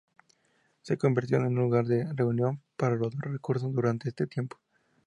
Se 0.81 0.97
convirtió 0.97 1.37
en 1.37 1.45
un 1.45 1.53
lugar 1.57 1.85
de 1.85 2.11
reunión 2.15 2.59
para 2.75 2.95
los 2.95 3.15
de 3.15 3.21
recursos 3.29 3.71
durante 3.71 4.09
este 4.09 4.25
tiempo. 4.25 4.57